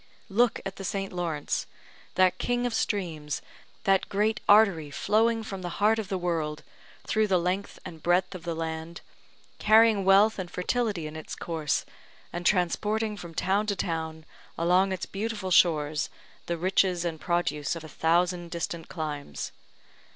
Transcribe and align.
Look 0.29 0.61
at 0.65 0.77
the 0.77 0.83
St. 0.83 1.13
Lawrence, 1.13 1.67
that 2.15 2.39
king 2.39 2.65
of 2.65 2.73
streams, 2.73 3.39
that 3.83 4.09
great 4.09 4.39
artery 4.49 4.89
flowing 4.89 5.43
from 5.43 5.61
the 5.61 5.77
heart 5.77 5.99
of 5.99 6.07
the 6.09 6.17
world, 6.17 6.63
through 7.05 7.27
the 7.27 7.37
length 7.37 7.77
and 7.85 8.01
breadth 8.01 8.33
of 8.33 8.41
the 8.43 8.55
land, 8.55 9.01
carrying 9.59 10.03
wealth 10.03 10.39
and 10.39 10.49
fertility 10.49 11.05
in 11.05 11.15
its 11.15 11.35
course, 11.35 11.85
and 12.33 12.47
transporting 12.47 13.15
from 13.15 13.35
town 13.35 13.67
to 13.67 13.75
town 13.75 14.25
along 14.57 14.91
its 14.91 15.05
beautiful 15.05 15.51
shores 15.51 16.09
the 16.47 16.57
riches 16.57 17.05
and 17.05 17.21
produce 17.21 17.75
of 17.75 17.83
a 17.83 17.87
thousand 17.87 18.49
distant 18.49 18.87
climes. 18.89 19.51